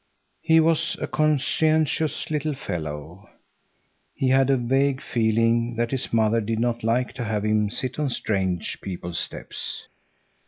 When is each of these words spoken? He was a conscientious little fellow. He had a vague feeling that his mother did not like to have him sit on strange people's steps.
He 0.41 0.59
was 0.59 0.97
a 0.99 1.05
conscientious 1.05 2.31
little 2.31 2.55
fellow. 2.55 3.29
He 4.15 4.29
had 4.29 4.49
a 4.49 4.57
vague 4.57 4.99
feeling 4.99 5.75
that 5.75 5.91
his 5.91 6.11
mother 6.11 6.41
did 6.41 6.57
not 6.59 6.83
like 6.83 7.13
to 7.13 7.23
have 7.23 7.45
him 7.45 7.69
sit 7.69 7.99
on 7.99 8.09
strange 8.09 8.81
people's 8.81 9.19
steps. 9.19 9.87